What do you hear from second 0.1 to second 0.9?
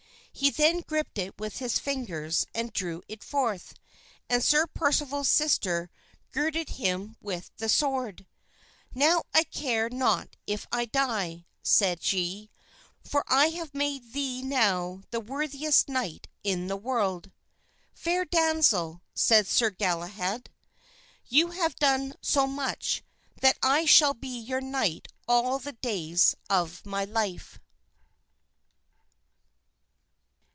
He then